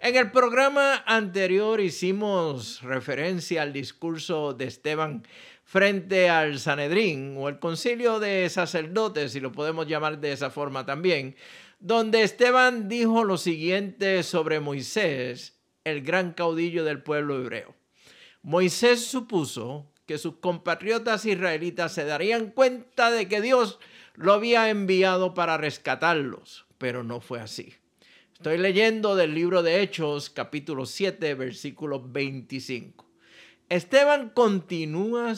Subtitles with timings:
[0.00, 5.26] En el programa anterior hicimos referencia al discurso de Esteban
[5.64, 10.86] frente al Sanedrín o el concilio de sacerdotes, si lo podemos llamar de esa forma
[10.86, 11.36] también,
[11.80, 17.74] donde Esteban dijo lo siguiente sobre Moisés, el gran caudillo del pueblo hebreo.
[18.42, 23.78] Moisés supuso que sus compatriotas israelitas se darían cuenta de que Dios
[24.18, 27.74] lo había enviado para rescatarlos, pero no fue así.
[28.34, 33.06] Estoy leyendo del libro de Hechos, capítulo 7, versículo 25.
[33.68, 35.34] Esteban continúa,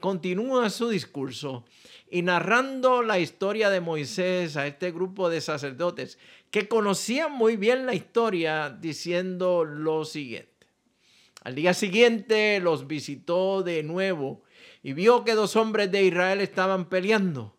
[0.00, 1.64] continúa su discurso
[2.10, 6.18] y narrando la historia de Moisés a este grupo de sacerdotes
[6.50, 10.50] que conocían muy bien la historia, diciendo lo siguiente.
[11.42, 14.43] Al día siguiente los visitó de nuevo
[14.84, 17.56] y vio que dos hombres de Israel estaban peleando.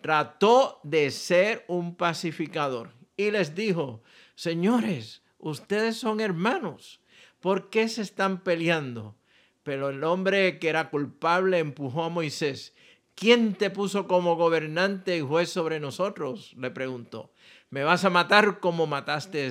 [0.00, 4.02] Trató de ser un pacificador y les dijo,
[4.34, 7.00] señores, ustedes son hermanos,
[7.38, 9.16] ¿por qué se están peleando?
[9.62, 12.74] Pero el hombre que era culpable empujó a Moisés.
[13.14, 16.54] ¿Quién te puso como gobernante y juez sobre nosotros?
[16.58, 17.32] le preguntó.
[17.70, 19.50] ¿Me vas a matar como mataste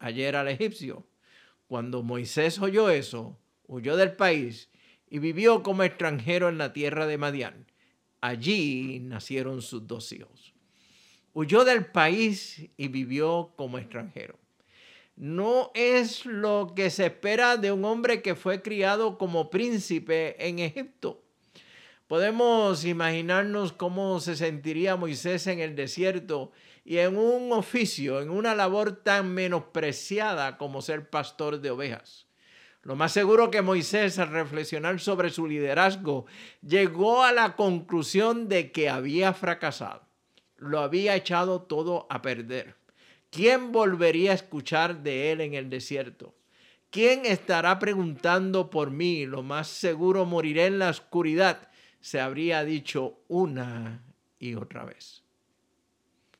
[0.00, 1.06] ayer al egipcio?
[1.68, 3.38] Cuando Moisés oyó eso,
[3.68, 4.70] huyó del país
[5.10, 7.66] y vivió como extranjero en la tierra de Madián.
[8.20, 10.54] Allí nacieron sus dos hijos.
[11.32, 14.38] Huyó del país y vivió como extranjero.
[15.16, 20.60] No es lo que se espera de un hombre que fue criado como príncipe en
[20.60, 21.24] Egipto.
[22.06, 26.52] Podemos imaginarnos cómo se sentiría Moisés en el desierto
[26.84, 32.27] y en un oficio, en una labor tan menospreciada como ser pastor de ovejas.
[32.88, 36.24] Lo más seguro que Moisés, al reflexionar sobre su liderazgo,
[36.66, 40.06] llegó a la conclusión de que había fracasado.
[40.56, 42.76] Lo había echado todo a perder.
[43.30, 46.34] ¿Quién volvería a escuchar de él en el desierto?
[46.88, 49.26] ¿Quién estará preguntando por mí?
[49.26, 51.68] Lo más seguro moriré en la oscuridad,
[52.00, 54.02] se habría dicho una
[54.38, 55.22] y otra vez.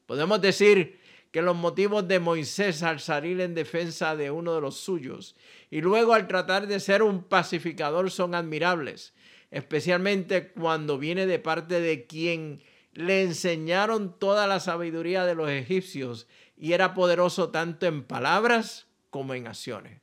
[0.06, 0.97] Podemos decir
[1.38, 5.36] que los motivos de Moisés al salir en defensa de uno de los suyos
[5.70, 9.14] y luego al tratar de ser un pacificador son admirables,
[9.52, 12.60] especialmente cuando viene de parte de quien
[12.92, 16.26] le enseñaron toda la sabiduría de los egipcios
[16.56, 20.00] y era poderoso tanto en palabras como en acciones.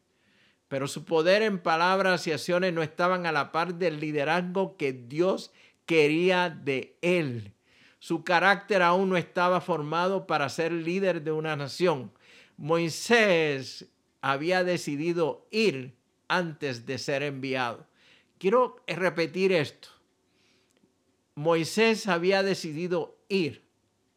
[0.69, 4.94] Pero su poder en palabras y acciones no estaban a la par del liderazgo que
[4.94, 5.52] Dios
[5.85, 7.52] quería de él.
[8.06, 12.12] Su carácter aún no estaba formado para ser líder de una nación.
[12.56, 13.88] Moisés
[14.22, 15.96] había decidido ir
[16.28, 17.88] antes de ser enviado.
[18.38, 19.88] Quiero repetir esto.
[21.34, 23.66] Moisés había decidido ir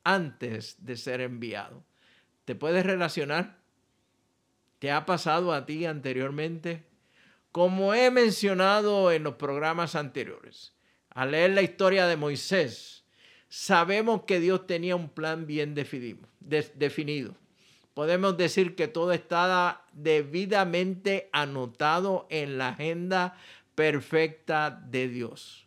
[0.05, 1.83] antes de ser enviado.
[2.45, 3.63] ¿Te puedes relacionar?
[4.81, 6.85] ¿Te ha pasado a ti anteriormente?
[7.53, 10.75] Como he mencionado en los programas anteriores,
[11.09, 12.99] al leer la historia de Moisés,
[13.49, 17.35] sabemos que Dios tenía un plan bien definido.
[17.95, 23.37] Podemos decir que todo estaba debidamente anotado en la agenda
[23.75, 25.67] perfecta de Dios.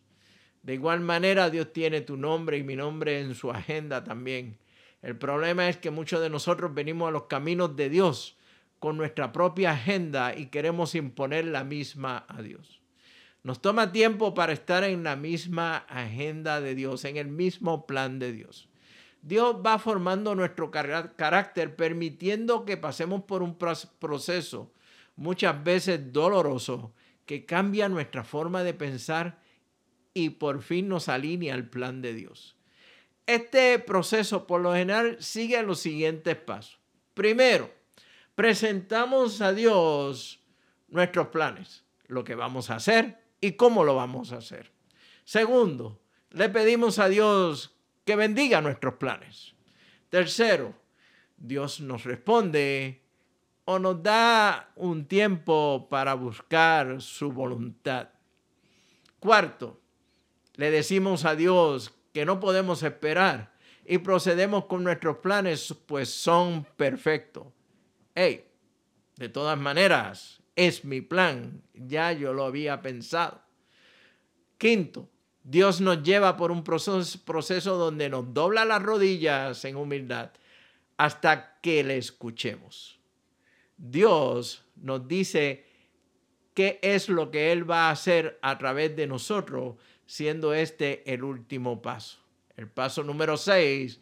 [0.64, 4.58] De igual manera, Dios tiene tu nombre y mi nombre en su agenda también.
[5.02, 8.38] El problema es que muchos de nosotros venimos a los caminos de Dios
[8.80, 12.81] con nuestra propia agenda y queremos imponer la misma a Dios.
[13.44, 18.20] Nos toma tiempo para estar en la misma agenda de Dios, en el mismo plan
[18.20, 18.70] de Dios.
[19.24, 24.72] Dios va formando nuestro carácter, permitiendo que pasemos por un proceso
[25.16, 26.94] muchas veces doloroso
[27.26, 29.40] que cambia nuestra forma de pensar
[30.14, 32.56] y por fin nos alinea al plan de Dios.
[33.26, 36.80] Este proceso por lo general sigue los siguientes pasos.
[37.14, 37.72] Primero,
[38.36, 40.40] presentamos a Dios
[40.90, 44.72] nuestros planes, lo que vamos a hacer y cómo lo vamos a hacer.
[45.26, 46.00] Segundo,
[46.30, 49.56] le pedimos a Dios que bendiga nuestros planes.
[50.10, 50.74] Tercero,
[51.38, 53.02] Dios nos responde
[53.66, 58.10] o nos da un tiempo para buscar su voluntad.
[59.20, 59.80] Cuarto,
[60.56, 63.54] le decimos a Dios que no podemos esperar
[63.86, 67.48] y procedemos con nuestros planes, pues son perfectos.
[68.14, 68.46] Hey,
[69.16, 73.42] de todas maneras, es mi plan, ya yo lo había pensado.
[74.60, 75.10] Quinto,
[75.44, 80.30] Dios nos lleva por un proceso, donde nos dobla las rodillas en humildad
[80.98, 83.00] hasta que le escuchemos.
[83.76, 85.66] Dios nos dice
[86.54, 91.24] qué es lo que Él va a hacer a través de nosotros, siendo este el
[91.24, 92.20] último paso.
[92.56, 94.00] El paso número seis,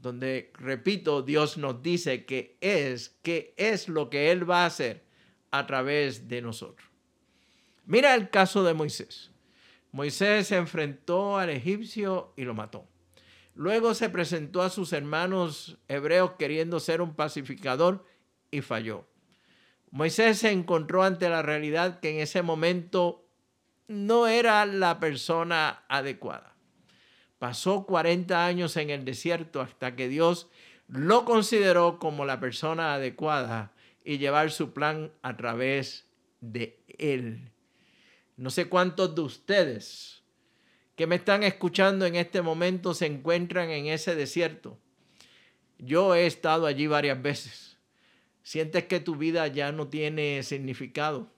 [0.00, 5.11] donde, repito, Dios nos dice que es, qué es lo que Él va a hacer
[5.52, 6.88] a través de nosotros.
[7.86, 9.30] Mira el caso de Moisés.
[9.92, 12.88] Moisés se enfrentó al egipcio y lo mató.
[13.54, 18.04] Luego se presentó a sus hermanos hebreos queriendo ser un pacificador
[18.50, 19.06] y falló.
[19.90, 23.28] Moisés se encontró ante la realidad que en ese momento
[23.88, 26.56] no era la persona adecuada.
[27.38, 30.48] Pasó 40 años en el desierto hasta que Dios
[30.86, 33.71] lo consideró como la persona adecuada
[34.04, 36.06] y llevar su plan a través
[36.40, 37.52] de él.
[38.36, 40.22] No sé cuántos de ustedes
[40.96, 44.78] que me están escuchando en este momento se encuentran en ese desierto.
[45.78, 47.78] Yo he estado allí varias veces.
[48.42, 51.30] Sientes que tu vida ya no tiene significado,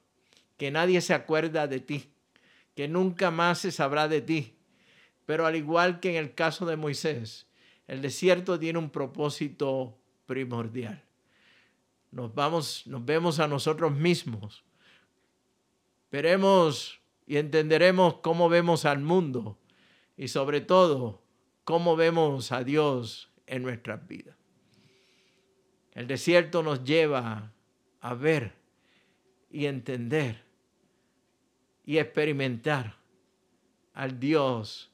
[0.56, 2.10] que nadie se acuerda de ti,
[2.74, 4.54] que nunca más se sabrá de ti.
[5.26, 7.46] Pero al igual que en el caso de Moisés,
[7.86, 11.02] el desierto tiene un propósito primordial.
[12.14, 14.64] Nos vamos, nos vemos a nosotros mismos
[16.14, 19.58] veremos y entenderemos cómo vemos al mundo
[20.16, 21.24] y sobre todo
[21.64, 24.36] cómo vemos a Dios en nuestras vidas.
[25.90, 27.52] El desierto nos lleva
[28.00, 28.54] a ver
[29.50, 30.44] y entender
[31.84, 32.96] y experimentar
[33.92, 34.92] al Dios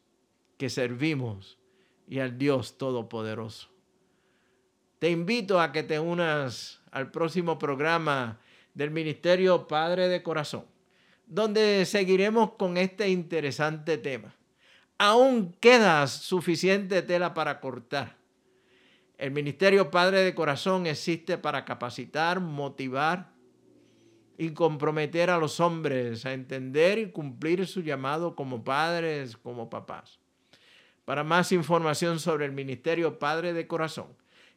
[0.56, 1.58] que servimos
[2.08, 3.69] y al Dios Todopoderoso.
[5.00, 8.38] Te invito a que te unas al próximo programa
[8.75, 10.64] del Ministerio Padre de Corazón
[11.31, 14.35] donde seguiremos con este interesante tema.
[14.99, 18.17] Aún queda suficiente tela para cortar.
[19.17, 23.31] El Ministerio Padre de Corazón existe para capacitar, motivar
[24.38, 30.19] y comprometer a los hombres a entender y cumplir su llamado como padres, como papás.
[31.05, 34.08] Para más información sobre el Ministerio Padre de Corazón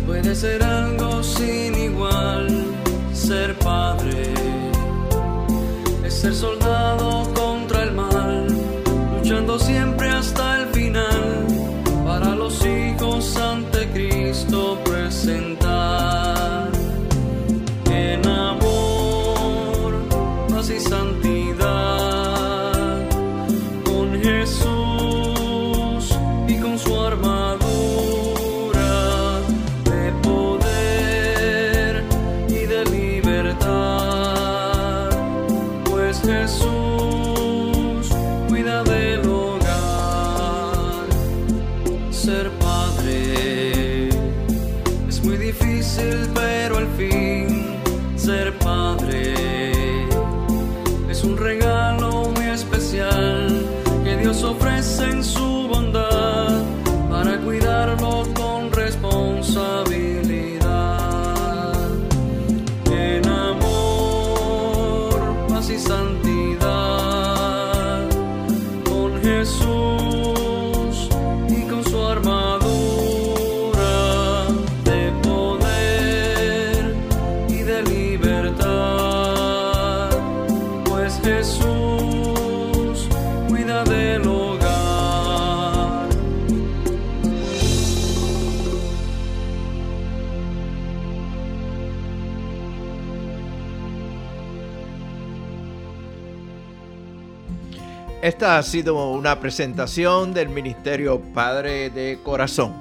[0.06, 2.66] puede ser algo sin igual.
[3.14, 4.34] Ser padre
[6.06, 6.61] es ser soldado
[48.22, 49.34] ser padre.
[51.10, 51.71] Es un regalo
[98.22, 102.72] Esta ha sido una presentación del Ministerio Padre de Corazón,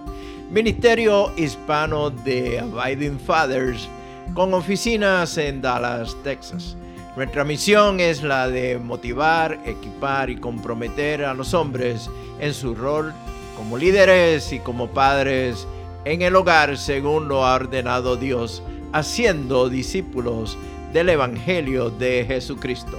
[0.50, 3.88] Ministerio Hispano de Abiding Fathers,
[4.35, 6.76] con oficinas en Dallas, Texas.
[7.16, 13.14] Nuestra misión es la de motivar, equipar y comprometer a los hombres en su rol
[13.56, 15.66] como líderes y como padres
[16.04, 20.59] en el hogar según lo ha ordenado Dios, haciendo discípulos
[20.92, 22.99] del Evangelio de Jesucristo.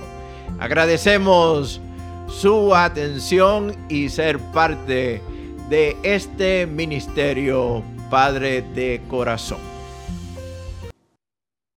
[0.60, 1.82] Agradecemos
[2.32, 5.22] su atención y ser parte
[5.70, 9.71] de este ministerio Padre de Corazón.